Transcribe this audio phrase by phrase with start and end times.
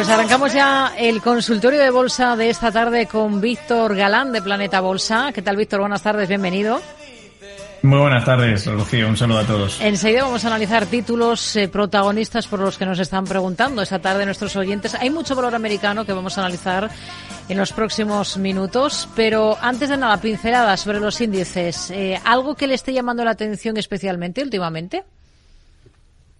[0.00, 4.80] Pues arrancamos ya el consultorio de bolsa de esta tarde con Víctor Galán de Planeta
[4.80, 5.30] Bolsa.
[5.34, 5.80] ¿Qué tal, Víctor?
[5.80, 6.80] Buenas tardes, bienvenido.
[7.82, 9.06] Muy buenas tardes, Rocío.
[9.08, 9.78] Un saludo a todos.
[9.82, 14.24] Enseguida vamos a analizar títulos eh, protagonistas por los que nos están preguntando esta tarde
[14.24, 14.94] nuestros oyentes.
[14.94, 16.88] Hay mucho valor americano que vamos a analizar
[17.50, 21.90] en los próximos minutos, pero antes de nada, pincelada sobre los índices.
[21.90, 25.04] Eh, ¿Algo que le esté llamando la atención especialmente últimamente?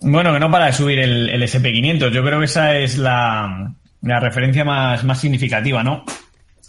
[0.02, 2.10] Bueno, que no para de subir el, el SP500.
[2.10, 6.04] Yo creo que esa es la, referencia más, significativa, ¿no?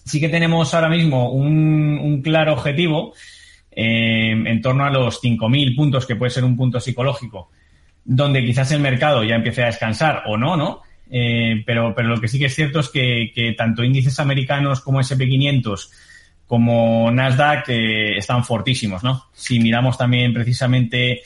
[0.03, 3.13] Sí que tenemos ahora mismo un, un claro objetivo
[3.71, 7.49] eh, en torno a los 5.000 puntos, que puede ser un punto psicológico,
[8.03, 10.81] donde quizás el mercado ya empiece a descansar o no, ¿no?
[11.09, 14.99] Eh, pero, lo que sí que es cierto es que, que tanto índices americanos como
[14.99, 15.89] SP500
[16.51, 19.27] como Nasdaq eh, están fortísimos, ¿no?
[19.31, 21.21] Si miramos también precisamente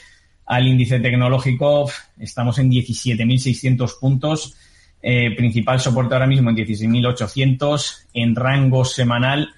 [0.46, 4.56] al índice tecnológico, estamos en 17.600 puntos,
[5.02, 9.50] eh, principal soporte ahora mismo en 16.800, en rango semanal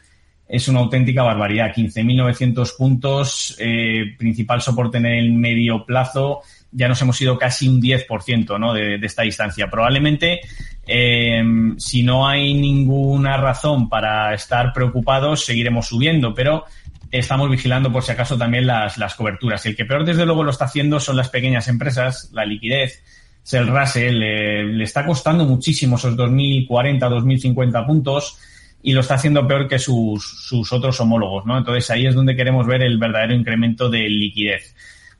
[0.48, 1.74] es una auténtica barbaridad.
[1.74, 6.40] 15.900 puntos, eh, principal soporte en el medio plazo.
[6.72, 8.72] Ya nos hemos ido casi un 10% ¿no?
[8.72, 9.68] de, esta distancia.
[9.70, 10.41] Probablemente,
[10.86, 11.42] eh,
[11.76, 16.64] si no hay ninguna razón para estar preocupados, seguiremos subiendo, pero
[17.10, 19.64] estamos vigilando por si acaso también las, las coberturas.
[19.66, 23.02] El que peor, desde luego, lo está haciendo son las pequeñas empresas, la liquidez.
[23.50, 28.38] El Russell le, le está costando muchísimo esos 2.040, 2.050 puntos
[28.82, 31.58] y lo está haciendo peor que sus, sus otros homólogos, ¿no?
[31.58, 34.74] Entonces ahí es donde queremos ver el verdadero incremento de liquidez.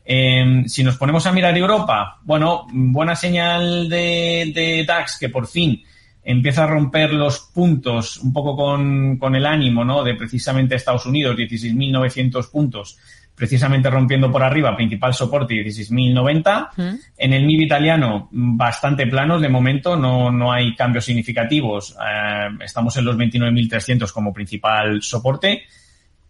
[0.05, 5.47] Eh, si nos ponemos a mirar Europa, bueno, buena señal de, de, DAX que por
[5.47, 5.83] fin
[6.31, 10.05] empieza a romper los puntos un poco con, con el ánimo, ¿no?
[10.05, 12.98] De precisamente Estados Unidos, 16.900 puntos
[13.34, 16.71] precisamente rompiendo por arriba, principal soporte 16.090.
[16.77, 16.95] Mm.
[17.17, 21.93] En el MIB italiano, bastante planos de momento, no, no hay cambios significativos.
[21.93, 25.62] Eh, estamos en los 29.300 como principal soporte.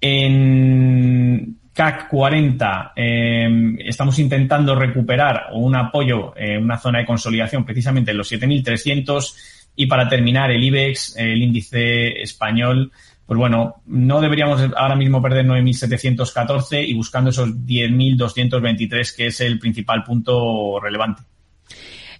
[0.00, 8.10] En CAC 40 eh, estamos intentando recuperar un apoyo, eh, una zona de consolidación precisamente
[8.10, 12.90] en los 7.300 y para terminar el IBEX, el índice español,
[13.24, 19.60] pues bueno, no deberíamos ahora mismo perder 9.714 y buscando esos 10.223, que es el
[19.60, 21.22] principal punto relevante.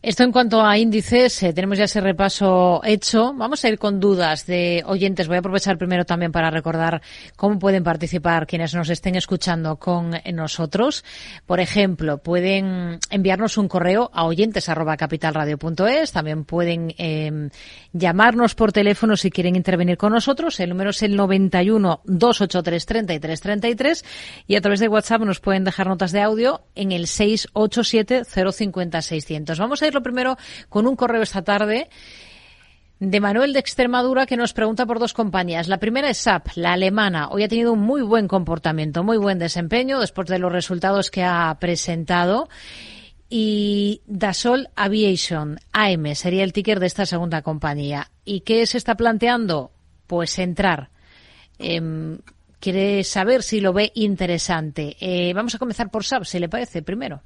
[0.01, 3.35] Esto en cuanto a índices, eh, tenemos ya ese repaso hecho.
[3.35, 5.27] Vamos a ir con dudas de oyentes.
[5.27, 7.03] Voy a aprovechar primero también para recordar
[7.35, 11.05] cómo pueden participar quienes nos estén escuchando con nosotros.
[11.47, 16.13] Por ejemplo, pueden enviarnos un correo a oyentes@capitalradio.es.
[16.13, 17.49] También pueden eh,
[17.93, 20.61] llamarnos por teléfono si quieren intervenir con nosotros.
[20.61, 24.05] El número es el 91 283 33 33
[24.47, 29.03] y a través de WhatsApp nos pueden dejar notas de audio en el 687 050
[29.03, 29.59] 600.
[29.59, 30.37] Vamos a lo primero
[30.69, 31.89] con un correo esta tarde
[33.01, 35.69] de Manuel de Extremadura que nos pregunta por dos compañías.
[35.69, 37.29] La primera es SAP, la alemana.
[37.29, 41.23] Hoy ha tenido un muy buen comportamiento, muy buen desempeño después de los resultados que
[41.23, 42.49] ha presentado.
[43.31, 48.11] Y Dasol Aviation, AM, sería el ticker de esta segunda compañía.
[48.25, 49.71] ¿Y qué se está planteando?
[50.07, 50.89] Pues entrar.
[51.59, 52.19] Eh,
[52.59, 54.97] quiere saber si lo ve interesante.
[55.01, 57.23] Eh, vamos a comenzar por SAP, si le parece, primero.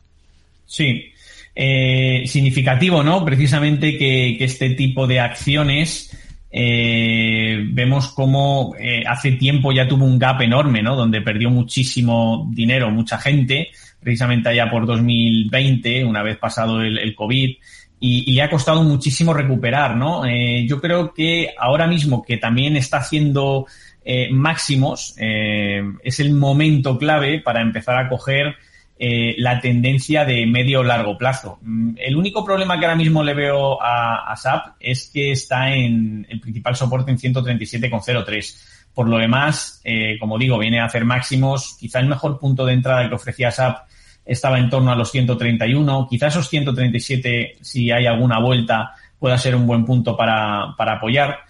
[0.67, 1.12] Sí,
[1.55, 3.25] eh, significativo, ¿no?
[3.25, 6.17] Precisamente que, que este tipo de acciones
[6.51, 10.95] eh, vemos cómo eh, hace tiempo ya tuvo un gap enorme, ¿no?
[10.95, 13.71] Donde perdió muchísimo dinero, mucha gente,
[14.01, 17.57] precisamente allá por 2020, una vez pasado el, el COVID.
[18.05, 20.27] Y, y, le ha costado muchísimo recuperar, ¿no?
[20.27, 23.67] Eh, yo creo que ahora mismo que también está haciendo
[24.05, 28.57] eh, máximos, eh, es el momento clave para empezar a coger
[29.05, 31.59] eh, la tendencia de medio o largo plazo.
[31.63, 36.25] Mm, el único problema que ahora mismo le veo a, SAP es que está en
[36.31, 38.93] el principal soporte en 137,03.
[38.95, 41.77] Por lo demás, eh, como digo, viene a hacer máximos.
[41.81, 43.89] Quizá el mejor punto de entrada que ofrecía SAP
[44.25, 46.07] estaba en torno a los 131.
[46.09, 51.41] Quizá esos 137, si hay alguna vuelta, pueda ser un buen punto para, para apoyar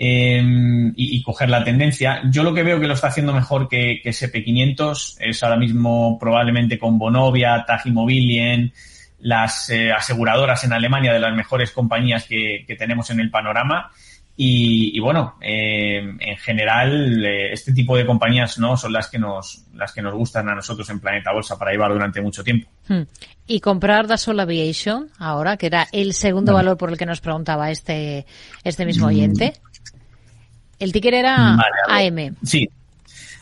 [0.00, 0.40] eh,
[0.94, 2.22] y, y, coger la tendencia.
[2.30, 6.16] Yo lo que veo que lo está haciendo mejor que, que SP500 es ahora mismo
[6.20, 8.72] probablemente con Bonovia, Tag Immobilien,
[9.18, 13.90] las eh, aseguradoras en Alemania de las mejores compañías que, que tenemos en el panorama.
[14.40, 19.18] Y, y bueno, eh, en general, eh, este tipo de compañías no son las que
[19.18, 22.70] nos las que nos gustan a nosotros en Planeta Bolsa para llevar durante mucho tiempo.
[22.86, 23.02] Hmm.
[23.48, 26.58] Y comprar Dassault Aviation ahora, que era el segundo no.
[26.58, 28.26] valor por el que nos preguntaba este
[28.62, 29.54] este mismo oyente.
[30.78, 32.36] El ticker era vale, AM.
[32.42, 32.68] Sí,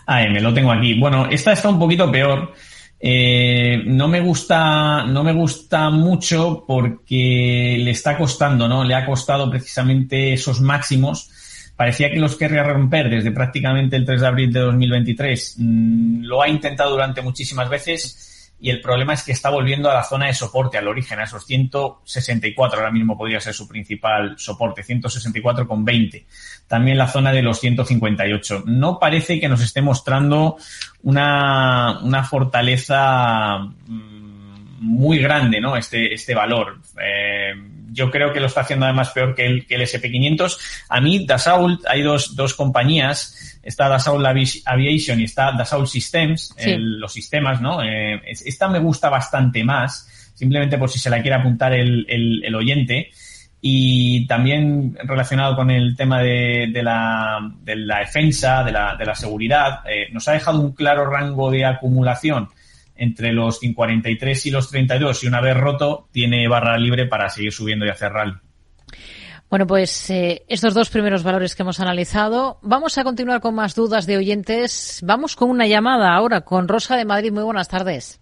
[0.07, 0.95] AM, lo tengo aquí.
[0.95, 2.53] Bueno, esta está un poquito peor.
[2.99, 8.85] Eh, no me gusta, no me gusta mucho porque le está costando, ¿no?
[8.85, 11.31] Le ha costado precisamente esos máximos.
[11.77, 15.57] Parecía que los querría romper desde prácticamente el 3 de abril de 2023.
[15.59, 18.26] Mm, lo ha intentado durante muchísimas veces
[18.59, 21.25] y el problema es que está volviendo a la zona de soporte, al origen, a
[21.25, 26.25] esos 164, ahora mismo podría ser su principal soporte, 164,20.
[26.67, 28.65] También la zona de los 158.
[28.67, 30.57] No parece que nos esté mostrando
[31.03, 35.77] una, una fortaleza mm, muy grande, ¿no?
[35.77, 36.81] Este, este valor.
[36.99, 37.53] Eh,
[37.97, 40.59] yo creo que lo está haciendo además peor que el, que el SP500.
[40.91, 47.13] A mí, Dassault, hay dos, dos compañías está Dassault Aviation y está Dassault Systems, los
[47.13, 47.83] sistemas, ¿no?
[47.83, 52.55] Eh, esta me gusta bastante más, simplemente por si se la quiere apuntar el, el,
[52.55, 53.11] oyente.
[53.61, 59.05] Y también relacionado con el tema de, de, la, de la, defensa, de la, de
[59.05, 62.49] la seguridad, eh, nos ha dejado un claro rango de acumulación
[62.97, 67.53] entre los 43 y los 32 y una vez roto tiene barra libre para seguir
[67.53, 68.35] subiendo y hacer rally.
[69.49, 72.59] Bueno, pues eh, estos dos primeros valores que hemos analizado.
[72.63, 75.01] Vamos a continuar con más dudas de oyentes.
[75.05, 77.33] Vamos con una llamada ahora con Rosa de Madrid.
[77.33, 78.21] Muy buenas tardes.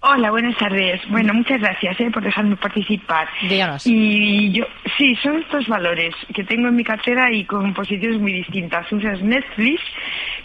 [0.00, 1.00] Hola, buenas tardes.
[1.08, 3.28] Bueno, muchas gracias eh, por dejarme participar.
[3.48, 3.84] Díganos.
[3.84, 4.64] Y yo,
[4.96, 8.90] sí, son estos valores que tengo en mi cartera y con posiciones muy distintas.
[8.92, 9.82] Una es Netflix,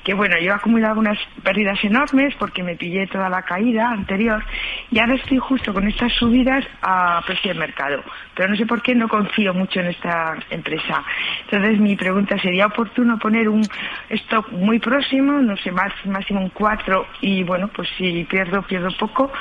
[0.03, 4.43] que bueno, yo he acumulado unas pérdidas enormes porque me pillé toda la caída anterior
[4.89, 8.03] y ahora estoy justo con estas subidas a precio de mercado.
[8.33, 11.03] Pero no sé por qué no confío mucho en esta empresa.
[11.43, 13.69] Entonces mi pregunta sería oportuno poner un
[14.09, 18.89] stock muy próximo, no sé, más, máximo un 4 y bueno, pues si pierdo, pierdo
[18.97, 19.31] poco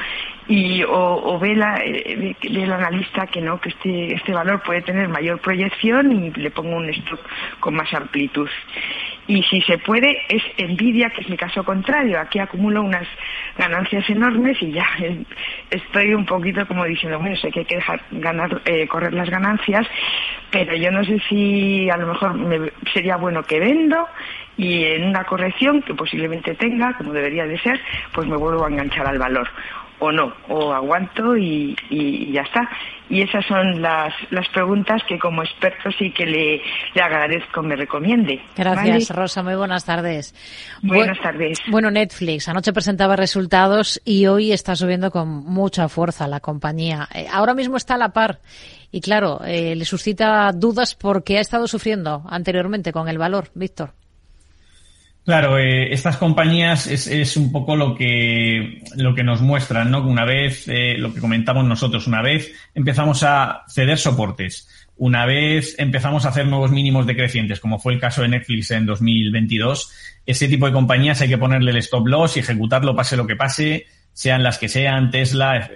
[0.48, 5.08] y o, ve, la, eh, el analista que no que este este valor puede tener
[5.08, 7.20] mayor proyección y le pongo un stock
[7.60, 8.48] con más amplitud.
[9.28, 12.18] Y si se puede es envidia que es mi caso contrario.
[12.18, 13.06] Aquí acumulo unas
[13.56, 14.86] ganancias enormes y ya
[15.70, 19.28] estoy un poquito como diciendo bueno sé que hay que dejar ganar eh, correr las
[19.30, 19.86] ganancias
[20.50, 24.06] pero yo no sé si a lo mejor me, sería bueno que vendo
[24.56, 27.80] y en una corrección que posiblemente tenga como debería de ser
[28.12, 29.48] pues me vuelvo a enganchar al valor
[29.98, 32.68] o no, o aguanto y, y, ya está.
[33.08, 36.62] Y esas son las, las preguntas que como experto sí que le,
[36.94, 38.40] le agradezco me recomiende.
[38.56, 39.42] Gracias, Rosa.
[39.42, 40.34] Muy buenas tardes.
[40.82, 41.58] Buenas tardes.
[41.68, 47.08] Bueno, Netflix anoche presentaba resultados y hoy está subiendo con mucha fuerza la compañía.
[47.14, 48.40] Eh, ahora mismo está a la par
[48.90, 53.48] y claro, eh, le suscita dudas porque ha estado sufriendo anteriormente con el valor.
[53.54, 53.94] Víctor.
[55.24, 60.04] Claro, eh, estas compañías es, un poco lo que, lo que nos muestran, ¿no?
[60.04, 65.76] Una vez, eh, lo que comentamos nosotros, una vez empezamos a ceder soportes, una vez
[65.78, 69.92] empezamos a hacer nuevos mínimos decrecientes, como fue el caso de Netflix en 2022,
[70.26, 73.36] ese tipo de compañías hay que ponerle el stop loss y ejecutarlo pase lo que
[73.36, 75.70] pase, sean las que sean, Tesla,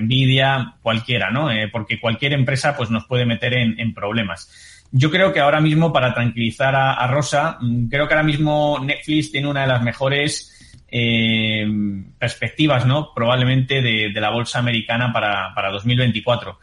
[0.00, 1.50] Nvidia, cualquiera, ¿no?
[1.50, 4.77] Eh, porque cualquier empresa pues nos puede meter en problemas.
[4.90, 9.30] Yo creo que ahora mismo, para tranquilizar a, Rosa, mm, creo que ahora mismo Netflix
[9.30, 10.54] tiene una de las mejores
[10.90, 11.66] eh,
[12.18, 13.12] perspectivas, ¿no?
[13.14, 16.58] Probablemente de, la bolsa americana para, para 2024.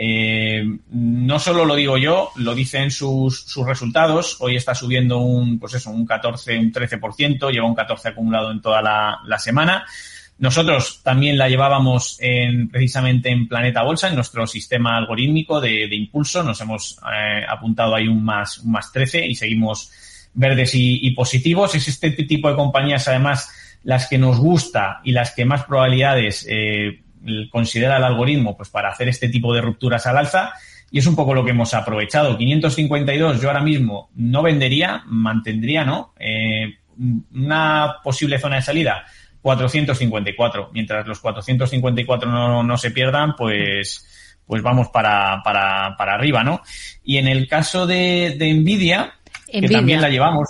[0.00, 4.36] Eh, no solo lo digo yo, lo dicen sus, sus resultados.
[4.40, 8.60] Hoy está subiendo un, pues eso, un 14, un 13%, lleva un 14 acumulado en
[8.60, 9.84] toda la, la semana.
[10.38, 16.44] Nosotros también la llevábamos en, precisamente en Planeta Bolsa, en nuestro sistema algorítmico de, impulso.
[16.44, 19.90] Nos hemos eh, apuntado ahí un más, un más 13 y seguimos
[20.34, 21.74] verdes y, positivos.
[21.74, 23.50] Es este tipo de compañías, además,
[23.82, 27.02] las que nos gusta y las que más probabilidades eh,
[27.50, 30.52] considera el algoritmo pues para hacer este tipo de rupturas al alza.
[30.92, 32.38] Y es un poco lo que hemos aprovechado.
[32.38, 36.14] 552 yo ahora mismo no vendería, mantendría, ¿no?
[36.16, 36.76] Eh,
[37.34, 39.04] una posible zona de salida
[39.42, 40.70] 454.
[40.72, 44.06] Mientras los 454 no, no se pierdan, pues,
[44.46, 46.62] pues vamos para, para, para arriba, ¿no?
[47.04, 49.14] Y en el caso de, de Nvidia,
[49.50, 50.48] que también la llevamos,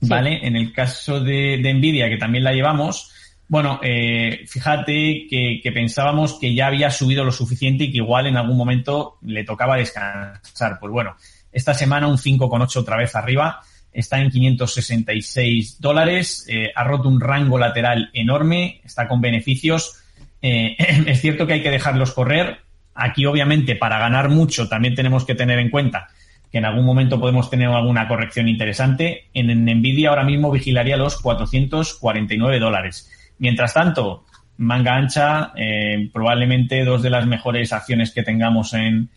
[0.00, 0.46] ¿vale?
[0.46, 3.12] En el caso de, de Nvidia, que también la llevamos,
[3.48, 8.26] bueno, eh, fíjate que, que, pensábamos que ya había subido lo suficiente y que igual
[8.26, 10.78] en algún momento le tocaba descansar.
[10.80, 11.16] Pues bueno,
[11.52, 13.60] esta semana un 5,8 otra vez arriba
[13.96, 20.02] está en 566 dólares, eh, ha roto un rango lateral enorme, está con beneficios.
[20.42, 20.76] Eh,
[21.06, 22.58] es cierto que hay que dejarlos correr.
[22.94, 26.08] Aquí, obviamente, para ganar mucho también tenemos que tener en cuenta
[26.52, 29.28] que en algún momento podemos tener alguna corrección interesante.
[29.32, 33.10] En, Nvidia ahora mismo vigilaría los 449 dólares.
[33.38, 34.24] Mientras tanto,
[34.58, 39.08] manga ancha, eh, probablemente dos de las mejores acciones que tengamos en,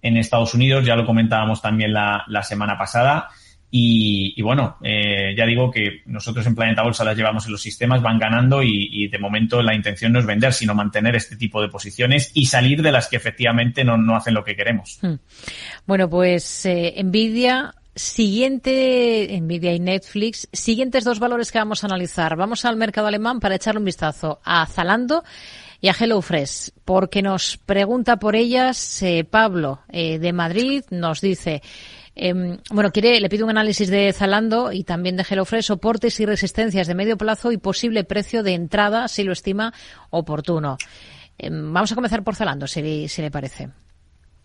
[0.00, 3.28] Estados Unidos, ya lo comentábamos también la semana pasada
[3.70, 8.00] Y, bueno, eh, ya digo que nosotros en Planeta Bolsa las llevamos en los sistemas,
[8.00, 11.68] van ganando y, de momento la intención no es vender, sino mantener este tipo de
[11.68, 14.98] posiciones y salir de las que efectivamente no, no hacen lo que queremos.
[15.02, 15.16] Hmm.
[15.86, 22.36] Bueno, pues eh, Nvidia Siguiente, Nvidia y Netflix, siguientes dos valores que vamos a analizar.
[22.36, 25.24] Vamos al mercado alemán para echarle un vistazo a Zalando
[25.80, 31.60] y a HelloFresh, porque nos pregunta por ellas eh, Pablo eh, de Madrid, nos dice,
[32.18, 36.26] em, bueno, quiere, le pido un análisis de Zalando y también de HelloFresh, soportes y
[36.26, 39.72] resistencias de medio plazo y posible precio de entrada si lo estima
[40.10, 40.76] oportuno.
[41.38, 43.68] Em, vamos a comenzar por Zalando, si, si le parece.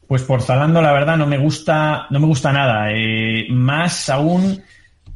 [0.08, 2.92] Pues por Zalando, la verdad, no me gusta, no me gusta nada.
[2.92, 4.62] Eh, más aún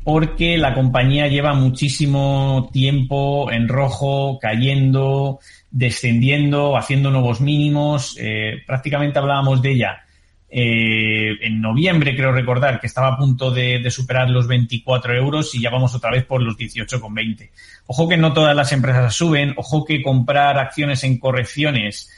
[0.04, 8.16] porque la compañía lleva muchísimo tiempo en rojo, cayendo, descendiendo, haciendo nuevos mínimos.
[8.20, 10.07] Eh, prácticamente hablábamos de ella
[10.50, 15.54] eh, en noviembre, creo recordar, que estaba a punto de, de, superar los 24 euros
[15.54, 17.50] y ya vamos otra vez por los 18,20.
[17.88, 22.10] Ojo que no todas las empresas suben, ojo que comprar acciones en correcciones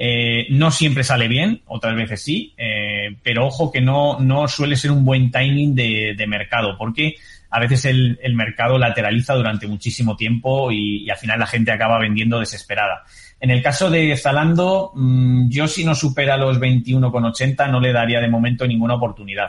[0.00, 4.76] eh, no siempre sale bien, otras veces sí, eh, pero ojo que no, no suele
[4.76, 7.16] ser un buen timing de, de mercado, porque
[7.50, 11.72] a veces el, el, mercado lateraliza durante muchísimo tiempo y, y, al final la gente
[11.72, 13.02] acaba vendiendo desesperada.
[13.40, 18.20] En el caso de Zalando, mmm, yo si no supera los 21,80 no le daría
[18.20, 19.48] de momento ninguna oportunidad.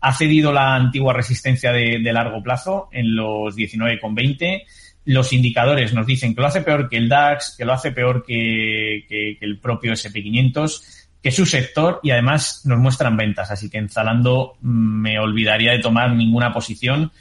[0.00, 4.64] Ha cedido la antigua resistencia de, de largo plazo en los 19,20
[5.04, 8.24] los indicadores nos dicen que lo hace peor que el DAX, que lo hace peor
[8.26, 13.50] que, que, que el propio SP500, que su sector y además nos muestran ventas.
[13.50, 17.12] Así que en Zalando mm, me olvidaría de tomar ninguna posición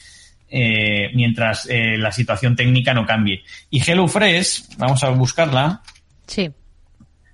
[0.50, 3.44] eh, mientras eh, la situación técnica no cambie.
[3.70, 5.82] Y HelloFresh, vamos a buscarla.
[6.28, 6.52] Sí.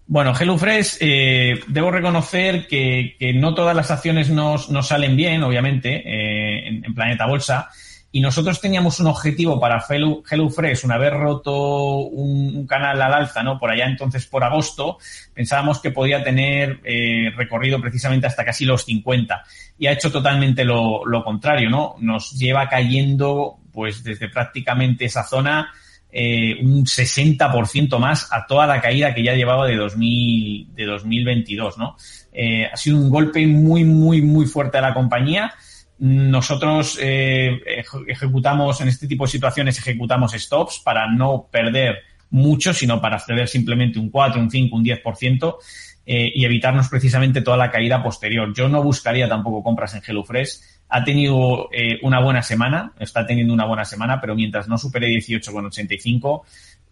[0.08, 5.44] Bueno, HelloFresh, eh, debo reconocer que, que, no todas las acciones nos, nos salen bien,
[5.44, 7.70] obviamente, eh, en, en Planeta Bolsa
[8.12, 13.44] y nosotros teníamos un objetivo para HelloFresh, una vez roto un, un, canal al alza,
[13.44, 13.60] ¿no?
[13.60, 14.98] Por allá entonces por agosto,
[15.34, 19.44] pensábamos que podía tener eh, recorrido precisamente hasta casi los 50
[19.78, 21.96] y ha hecho totalmente lo, lo contrario, ¿no?
[22.00, 25.72] Nos lleva cayendo pues desde prácticamente esa zona
[26.12, 31.78] eh, un 60% más a toda la caída que ya llevaba de, 2000, de 2022,
[31.78, 31.96] ¿no?
[32.34, 35.54] Eh, ha sido un golpe muy, muy, muy fuerte a la compañía
[36.00, 37.62] nosotros eh,
[38.08, 43.48] ejecutamos en este tipo de situaciones, ejecutamos stops para no perder mucho, sino para ceder
[43.48, 45.56] simplemente un 4, un 5, un 10%
[46.06, 48.54] eh, y evitarnos precisamente toda la caída posterior.
[48.54, 50.60] Yo no buscaría tampoco compras en HelloFresh.
[50.90, 55.08] Ha tenido eh, una buena semana, está teniendo una buena semana, pero mientras no supere
[55.10, 56.44] 18,85,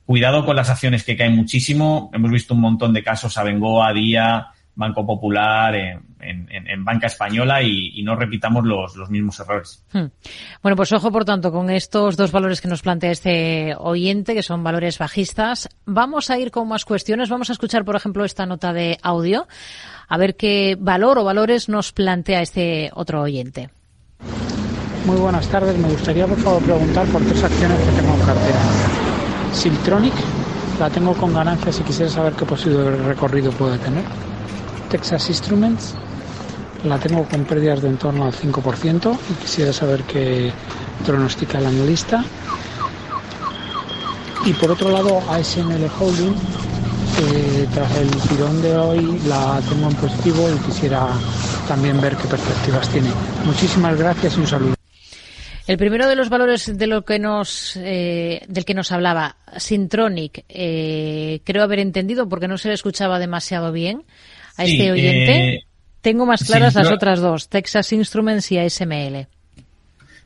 [0.06, 2.12] cuidado con las acciones que caen muchísimo.
[2.14, 4.48] Hemos visto un montón de casos, Abengoa, Día,
[4.78, 9.84] Banco Popular, en, en, en banca española y, y, no repitamos los, los mismos errores.
[9.92, 10.06] Hmm.
[10.62, 14.44] Bueno, pues ojo, por tanto, con estos dos valores que nos plantea este oyente, que
[14.44, 15.68] son valores bajistas.
[15.86, 17.30] Vamos a ir con más cuestiones.
[17.30, 19.48] Vamos a escuchar, por ejemplo, esta nota de audio,
[20.08, 23.70] a ver qué valor o valores nos plantea este otro oyente.
[25.06, 25.76] Muy buenas tardes.
[25.78, 28.60] Me gustaría, por favor, preguntar por tres acciones que tengo en cartera.
[29.54, 30.14] Siltronic,
[30.80, 34.04] la tengo con ganancias y quisiera saber qué posible recorrido puede tener.
[34.90, 35.96] Texas Instruments.
[36.84, 40.52] La tengo con pérdidas de en torno al 5% y quisiera saber qué
[41.06, 42.24] pronostica el analista.
[44.46, 46.36] Y por otro lado, ASML Holding,
[47.74, 51.08] tras el tirón de hoy, la tengo en positivo y quisiera
[51.68, 53.10] también ver qué perspectivas tiene.
[53.46, 54.78] Muchísimas gracias y un saludo.
[55.68, 60.46] El primero de los valores de lo que nos, eh, del que nos hablaba, Sintronic,
[60.48, 64.04] eh, creo haber entendido porque no se le escuchaba demasiado bien
[64.58, 65.54] a este oyente.
[65.54, 65.64] Eh,
[66.02, 69.28] Tengo más claras sí, las otras dos, Texas Instruments y ASML.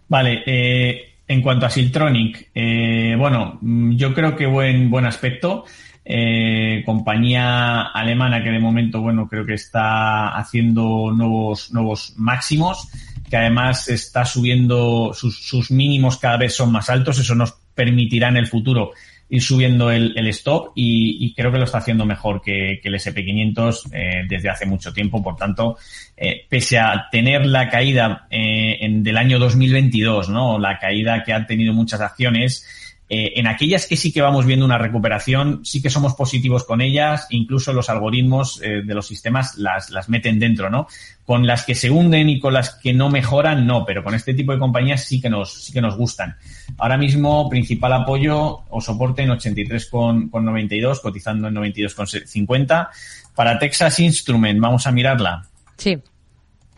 [0.08, 5.66] Vale, eh, en cuanto a Siltronic, eh, bueno, mm, yo creo que buen, buen aspecto.
[6.04, 12.90] Eh, compañía alemana que de momento, bueno, creo que está haciendo nuevos, nuevos máximos,
[13.30, 17.20] que además está subiendo sus, sus mínimos cada vez son más altos.
[17.20, 18.92] Eso nos permitirá en el futuro
[19.32, 22.90] ir subiendo el, el stop y, y, creo que lo está haciendo mejor que, que
[22.90, 25.24] el SP500 eh, desde hace mucho tiempo.
[25.24, 25.78] Por tanto,
[26.18, 30.60] eh, pese a tener la caída eh, en, del año 2022, ¿no?
[30.60, 32.66] La caída que han tenido muchas acciones,
[33.14, 36.80] eh, en aquellas que sí que vamos viendo una recuperación, sí que somos positivos con
[36.80, 40.88] ellas, incluso los algoritmos eh, de los sistemas las, las meten dentro, ¿no?
[41.26, 44.34] Con las que se hunden y con las que no mejoran, no, pero con este
[44.34, 46.38] tipo de compañías sí que nos, sí que nos gustan.
[46.78, 52.88] Ahora mismo, principal apoyo o soporte en 83,92, cotizando en 92,50.
[53.36, 55.46] Para Texas Instrument, vamos a mirarla.
[55.76, 55.98] Sí.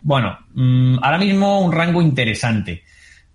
[0.02, 2.82] Bueno, mm, ahora mismo un rango interesante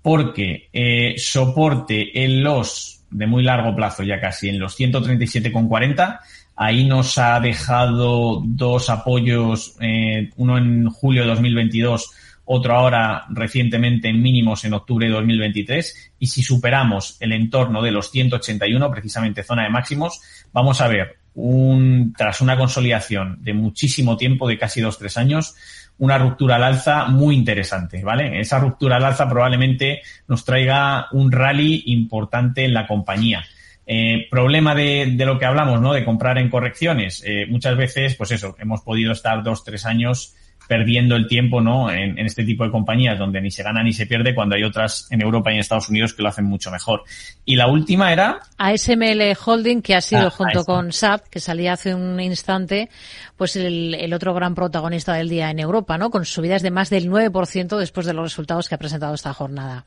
[0.10, 6.20] porque eh, soporte en los de muy largo plazo ya casi en los 137,40
[6.56, 12.12] ahí nos ha dejado dos apoyos eh, uno en julio de 2022
[12.46, 17.92] otro ahora recientemente en mínimos en octubre de 2023 y si superamos el entorno de
[17.92, 24.18] los 181 precisamente zona de máximos vamos a ver un tras una consolidación de muchísimo
[24.18, 25.56] tiempo de casi dos tres años
[26.00, 28.40] una ruptura al alza muy interesante, ¿vale?
[28.40, 33.46] Esa ruptura al alza probablemente nos traiga un rally importante en la compañía.
[33.86, 35.94] Eh, problema de, de, lo que hablamos, ¿no?
[35.94, 37.22] De comprar en correcciones.
[37.26, 40.36] Eh, muchas veces, pues eso, hemos podido estar dos, tres años
[40.70, 41.92] perdiendo el tiempo ¿no?
[41.92, 44.64] En, en, este tipo de compañías donde ni se gana ni se pierde cuando hay
[44.64, 47.04] otras en Europa y en Estados Unidos que lo hacen mucho mejor.
[47.44, 48.40] Y la última era...
[48.60, 52.90] ASML Holding, que ha sido ah, junto con SAP, que salía hace un instante,
[53.36, 56.12] pues el, el, otro gran protagonista del día en Europa, ¿no?
[56.12, 59.86] Con subidas de más del 9% después de los resultados que ha presentado esta jornada.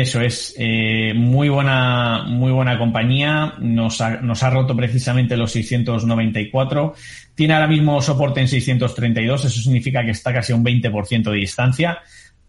[0.00, 3.54] Eso es, eh, muy buena, muy buena compañía.
[3.60, 6.94] Nos ha, nos ha roto precisamente los 694.
[7.36, 9.44] Tiene ahora mismo soporte en 632.
[9.44, 12.00] Eso significa que está casi a un 20% de distancia.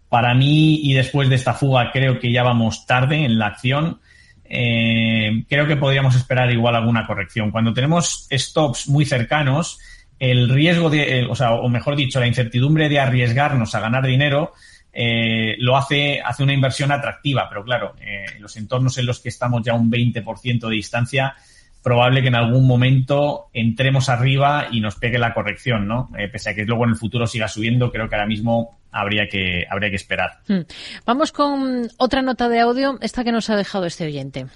[0.08, 4.00] Para mí, y después de esta fuga, creo que ya vamos tarde en la acción.
[4.44, 7.52] Eh, creo que podríamos esperar igual alguna corrección.
[7.52, 9.78] Cuando tenemos stops muy cercanos,
[10.18, 14.52] el riesgo de, o sea, o mejor dicho, la incertidumbre de arriesgarnos a ganar dinero
[14.98, 19.28] eh, lo hace, hace una inversión atractiva, pero claro, eh, los entornos en los que
[19.28, 21.34] estamos ya un 20% de distancia,
[21.82, 26.08] probable que en algún momento entremos arriba y nos pegue la corrección, ¿no?
[26.16, 29.28] Eh, pese a que luego en el futuro siga subiendo, creo que ahora mismo habría
[29.28, 30.38] que, habría que esperar.
[30.48, 30.62] Hmm.
[31.04, 34.46] Vamos con otra nota de audio, esta que nos ha dejado este oyente.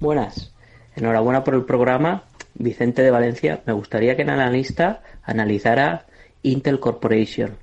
[0.00, 0.52] Buenas.
[0.96, 2.24] Enhorabuena por el programa.
[2.52, 3.62] Vicente de Valencia.
[3.64, 6.04] Me gustaría que el analista analizara
[6.42, 7.56] Intel Corporation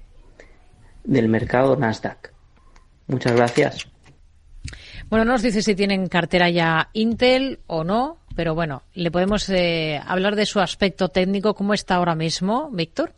[1.05, 2.31] del mercado Nasdaq.
[3.07, 3.87] Muchas gracias.
[5.09, 9.47] Bueno, no nos dice si tienen cartera ya Intel o no, pero bueno, le podemos
[9.49, 13.13] eh, hablar de su aspecto técnico, cómo está ahora mismo, Víctor.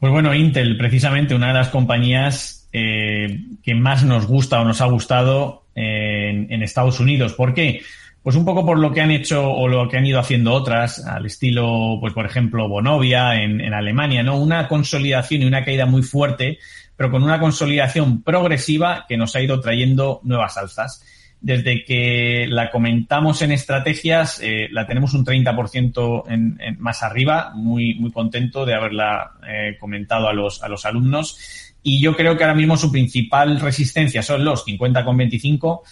[0.00, 4.80] Pues bueno, Intel, precisamente una de las compañías eh, que más nos gusta o nos
[4.80, 7.32] ha gustado en, en Estados Unidos.
[7.34, 7.82] ¿Por qué?
[8.26, 10.98] Pues un poco por lo que han hecho o lo que han ido haciendo otras,
[11.06, 14.36] al estilo, pues por ejemplo, Bonovia en, Alemania, ¿no?
[14.36, 16.58] Una consolidación y una caída muy fuerte,
[16.96, 21.04] pero con una consolidación progresiva que nos ha ido trayendo nuevas alzas.
[21.40, 27.52] Desde que la comentamos en estrategias, eh, la tenemos un 30% en, en, más arriba,
[27.54, 31.38] muy, muy contento de haberla eh, comentado a los, a los alumnos.
[31.80, 35.82] Y yo creo que ahora mismo su principal resistencia son los 50,25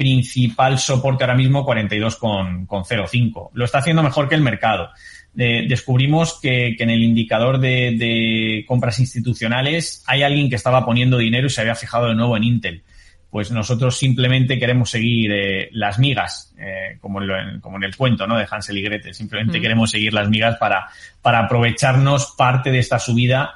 [0.00, 3.50] principal soporte ahora mismo 42,05.
[3.52, 4.88] Lo está haciendo mejor que el mercado.
[5.36, 10.86] Eh, descubrimos que, que, en el indicador de, de, compras institucionales hay alguien que estaba
[10.86, 12.82] poniendo dinero y se había fijado de nuevo en Intel.
[13.28, 18.26] Pues nosotros simplemente queremos seguir eh, las migas, eh, como, en, como en el cuento
[18.26, 18.38] ¿no?
[18.38, 19.12] de Hansel y Gretel.
[19.12, 19.62] Simplemente mm.
[19.62, 20.88] queremos seguir las migas para,
[21.20, 23.52] para aprovecharnos parte de esta subida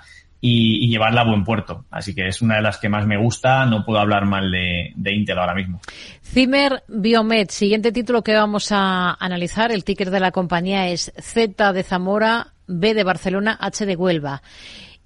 [0.46, 1.86] y, llevarla a buen puerto.
[1.90, 3.64] Así que es una de las que más me gusta.
[3.64, 5.80] No puedo hablar mal de, de Intel ahora mismo.
[6.22, 9.72] Zimmer Biomed, siguiente título que vamos a analizar.
[9.72, 14.42] El ticker de la compañía es Z de Zamora, B de Barcelona, H de Huelva.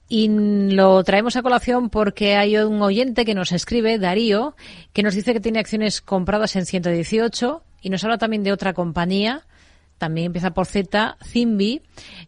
[0.08, 4.56] Y lo traemos a colación porque hay un oyente que nos escribe, Darío,
[4.92, 8.72] que nos dice que tiene acciones compradas en 118 y nos habla también de otra
[8.72, 9.42] compañía,
[9.98, 11.82] también empieza por Z, Zimbi.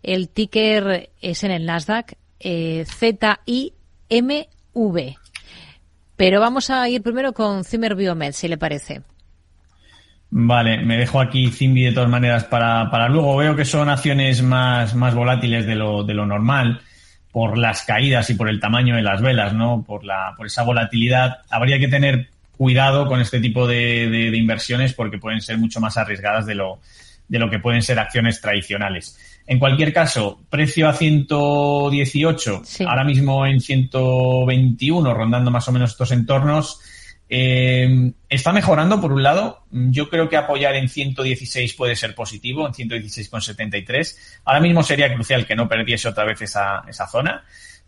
[0.05, 3.77] El ticker es en el Nasdaq, eh, Z-I-M-V.
[6.17, 9.03] Pero vamos a ir primero con Zimmer Biomed, si le parece.
[10.31, 13.37] Vale, me dejo aquí Zimbi de todas maneras para, para luego.
[13.37, 16.81] Veo que son acciones más, más volátiles de lo, de lo normal
[17.33, 19.85] por las caídas y por el tamaño de las velas, ¿no?
[19.87, 21.39] Por, la, por esa volatilidad.
[21.51, 25.81] Habría que tener cuidado con este tipo de, de, de inversiones porque pueden ser mucho
[25.81, 26.81] más arriesgadas de lo,
[27.31, 29.30] de lo que pueden ser acciones tradicionales.
[29.51, 32.85] En cualquier caso, precio a 118, sí.
[32.85, 36.79] ahora mismo en 121, rondando más o menos estos entornos.
[37.29, 39.65] Eh, está mejorando, por un lado.
[39.73, 44.17] Yo creo que apoyar en 116 puede ser positivo, en 116,73.
[44.45, 47.43] Ahora mismo sería crucial que no perdiese otra vez esa, esa zona.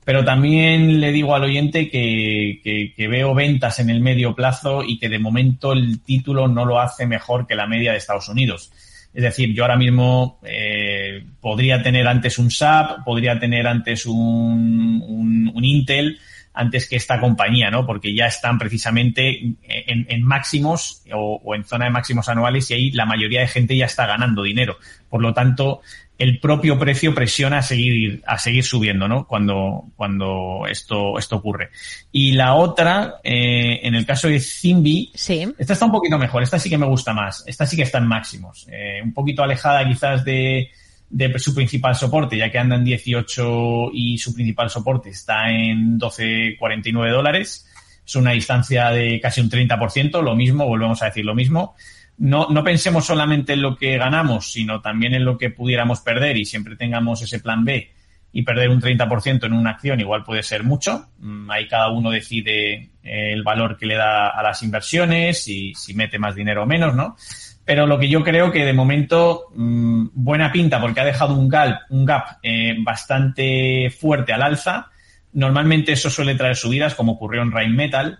[0.04, 4.82] Pero también le digo al oyente que, que, que, veo ventas en el medio plazo
[4.82, 8.28] y que de momento el título no lo hace mejor que la media de Estados
[8.28, 8.72] Unidos.
[9.14, 15.02] Es decir, yo ahora mismo eh, podría tener antes un SAP, podría tener antes un,
[15.06, 16.18] un, un, Intel,
[16.54, 17.86] antes que esta compañía, ¿no?
[17.86, 23.06] Porque ya están precisamente en, máximos o, en zona de máximos anuales y ahí la
[23.06, 24.78] mayoría de gente ya está ganando dinero.
[25.08, 25.82] Por lo tanto,
[26.22, 29.26] el propio precio presiona a seguir, a seguir subiendo, ¿no?
[29.26, 31.70] Cuando, cuando esto, esto ocurre.
[32.12, 35.52] Y la otra, eh, en el caso de Zimbi, sí.
[35.58, 37.98] esta está un poquito mejor, esta sí que me gusta más, esta sí que está
[37.98, 40.70] en máximos, eh, un poquito alejada quizás de,
[41.10, 45.98] de su principal soporte, ya que anda en 18 y su principal soporte está en
[45.98, 47.68] 12,49 dólares.
[48.06, 51.74] Es una distancia de casi un 30%, lo mismo, volvemos a decir lo mismo
[52.18, 56.36] no, no pensemos solamente en lo que ganamos, sino también en lo que pudiéramos perder
[56.36, 57.90] y siempre tengamos ese plan B
[58.32, 61.08] y perder un 30% en una acción igual puede ser mucho.
[61.18, 65.74] Mm, ahí cada uno decide eh, el valor que le da a las inversiones y
[65.74, 67.16] si mete más dinero o menos, ¿no?
[67.64, 71.48] Pero lo que yo creo que de momento mm, buena pinta porque ha dejado un
[71.48, 74.90] gap, un gap eh, bastante fuerte al alza.
[75.34, 78.18] Normalmente eso suele traer subidas como ocurrió en Rain Metal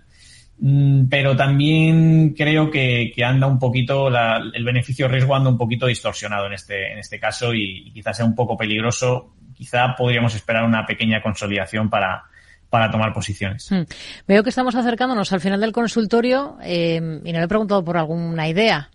[1.09, 6.53] pero también creo que, anda un poquito, el beneficio riesgo anda un poquito distorsionado en
[6.53, 9.33] este, en este caso y, quizás sea un poco peligroso.
[9.53, 12.23] Quizá podríamos esperar una pequeña consolidación para,
[12.69, 13.71] para tomar posiciones.
[13.71, 13.83] Hmm.
[14.27, 17.97] Veo que estamos acercándonos al final del consultorio eh, y no le he preguntado por
[17.97, 18.89] alguna idea.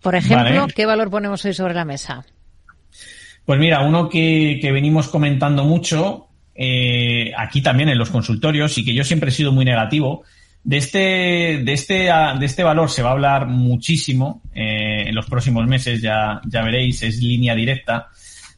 [0.00, 2.24] Por ejemplo, ¿qué valor ponemos hoy sobre la mesa?
[3.44, 8.94] Pues mira, uno que, venimos comentando mucho eh, aquí también en los consultorios y que
[8.94, 10.24] yo siempre he sido muy negativo
[10.64, 10.98] de este,
[11.62, 15.66] de este, ah, de este valor se va a hablar muchísimo eh, en los próximos
[15.66, 18.08] meses, ya, ya veréis, es línea directa.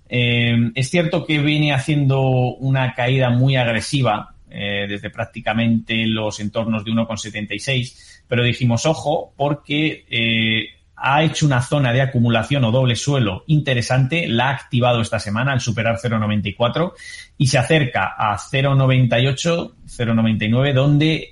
[0.09, 6.85] Eh, es cierto que viene haciendo una caída muy agresiva eh, desde prácticamente los entornos
[6.85, 13.45] de 1,76, pero dijimos, ojo, porque ha hecho una zona de acumulación o doble suelo
[13.47, 16.93] interesante, la ha activado esta semana al superar 0,94
[17.37, 21.31] y se acerca a 0,98, 0,99, donde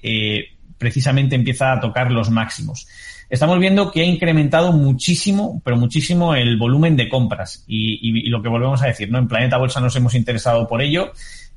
[0.79, 2.87] precisamente empieza a tocar los máximos.
[3.31, 8.49] Estamos viendo que ha incrementado muchísimo, pero muchísimo el volumen de compras y, lo que
[8.49, 9.19] volvemos a decir, ¿no?
[9.19, 11.13] En Planeta Bolsa nos hemos interesado por ello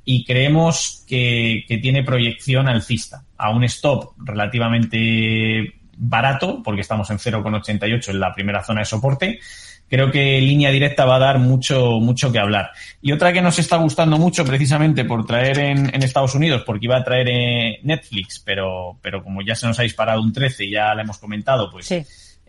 [0.06, 8.10] y creemos que tiene proyección alcista a un stop relativamente barato, porque estamos en 0,88
[8.10, 9.40] en la primera zona de soporte,
[9.90, 12.72] creo que línea directa va a dar mucho, mucho que hablar.
[13.02, 16.86] Y otra que nos está gustando mucho precisamente por traer en, en Estados Unidos, porque
[16.86, 20.66] iba a traer eh, Netflix, pero, pero como ya se nos ha disparado un 13
[20.66, 21.92] y ya la hemos comentado, pues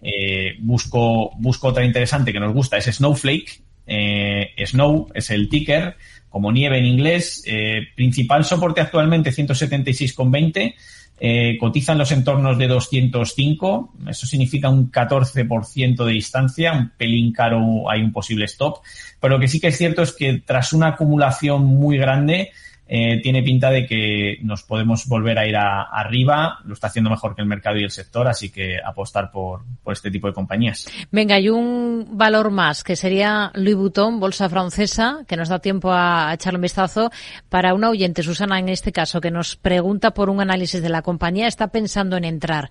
[0.02, 3.62] eh, busco, busco otra interesante que nos gusta, es Snowflake.
[3.86, 5.96] Eh, Snow es el ticker,
[6.28, 7.42] como nieve en inglés.
[7.46, 10.74] Eh, principal soporte actualmente 176,20
[11.20, 17.90] eh, cotizan los entornos de 205, eso significa un 14% de distancia, un pelín caro
[17.90, 18.78] hay un posible stop,
[19.20, 22.52] pero lo que sí que es cierto es que tras una acumulación muy grande,
[22.88, 26.58] eh, tiene pinta de que nos podemos volver a ir arriba.
[26.64, 29.92] Lo está haciendo mejor que el mercado y el sector, así que apostar por, por
[29.92, 30.88] este tipo de compañías.
[31.10, 35.92] Venga, hay un valor más, que sería Louis Vuitton, bolsa francesa, que nos da tiempo
[35.92, 37.10] a, echarle un vistazo.
[37.50, 41.02] Para una oyente, Susana, en este caso, que nos pregunta por un análisis de la
[41.02, 42.70] compañía, está pensando en entrar.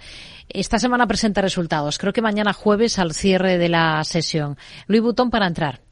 [0.50, 1.98] Esta semana presenta resultados.
[2.00, 4.58] Creo que mañana jueves al cierre de la sesión.
[4.88, 5.87] Louis Vuitton para entrar.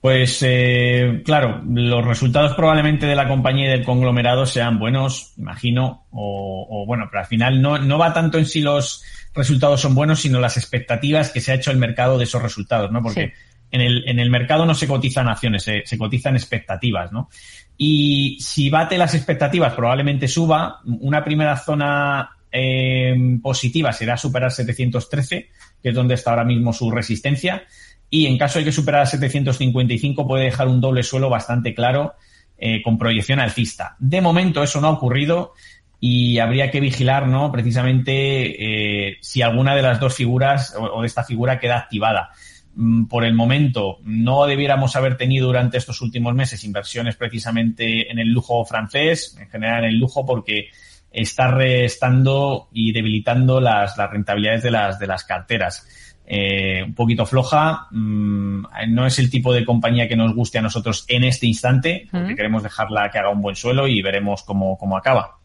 [0.00, 6.06] Pues eh, claro, los resultados probablemente de la compañía y del conglomerado sean buenos, imagino,
[6.12, 9.02] o, bueno, pero al final no, no va tanto en si los
[9.34, 12.92] resultados son buenos, sino las expectativas que se ha hecho el mercado de esos resultados,
[12.92, 13.02] ¿no?
[13.02, 13.34] Porque
[13.70, 17.28] en, el, en el mercado no se cotizan acciones, se, se cotizan expectativas, ¿no?
[17.76, 20.80] Y si bate las expectativas, probablemente suba.
[20.84, 25.50] Una primera zona eh, positiva será superar 713,
[25.82, 27.64] que es donde está ahora mismo su resistencia
[28.10, 32.14] y en caso de que superara 755 puede dejar un doble suelo bastante claro
[32.56, 33.96] eh, con proyección alcista.
[33.98, 35.52] De momento eso no ha ocurrido
[36.00, 37.52] y habría que vigilar, ¿no?
[37.52, 42.30] Precisamente eh, si alguna de las dos figuras o, de esta figura queda activada.
[42.74, 48.18] Mm, por el momento no debiéramos haber tenido durante estos últimos meses inversiones precisamente en
[48.18, 50.68] el lujo francés, en general en el lujo, porque
[51.10, 56.16] está restando y debilitando las, las rentabilidades de las, de las carteras.
[56.30, 57.86] Eh, un poquito floja.
[57.90, 62.06] Mm, no es el tipo de compañía que nos guste a nosotros en este instante,
[62.10, 65.38] porque queremos dejarla que haga un buen suelo y veremos cómo, cómo acaba.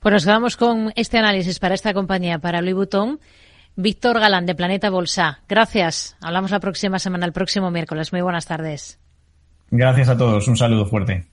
[0.00, 3.20] Pues nos quedamos con este análisis para esta compañía, para Louis Vuitton.
[3.76, 5.42] Víctor Galán, de Planeta Bolsa.
[5.48, 6.16] Gracias.
[6.20, 8.10] Hablamos la próxima semana, el próximo miércoles.
[8.10, 8.98] Muy buenas tardes.
[9.70, 10.48] Gracias a todos.
[10.48, 11.26] Un saludo fuerte.